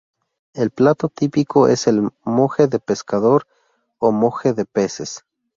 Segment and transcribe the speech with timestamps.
[0.55, 3.45] El plato típico es el "moje de pescador"
[3.99, 5.23] o "moje de peces".